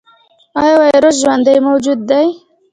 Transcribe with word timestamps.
ایا 0.59 0.75
ویروس 0.81 1.15
ژوندی 1.21 1.57
موجود 1.67 1.99
دی؟ 2.09 2.25